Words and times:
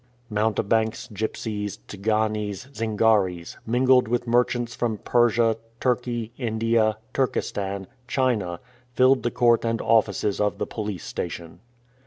Mountebanks, 0.31 1.09
gypsies, 1.09 1.77
Tsiganes, 1.87 2.65
Zingaris, 2.73 3.57
mingled 3.67 4.07
with 4.07 4.25
merchants 4.25 4.73
from 4.73 4.97
Persia, 4.97 5.57
Turkey, 5.79 6.31
India, 6.39 6.97
Turkestan, 7.13 7.85
China, 8.07 8.59
filled 8.95 9.21
the 9.21 9.29
court 9.29 9.63
and 9.63 9.79
offices 9.79 10.41
of 10.41 10.57
the 10.57 10.65
police 10.65 11.03
station. 11.05 11.59